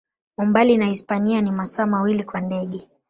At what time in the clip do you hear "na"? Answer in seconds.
0.77-0.85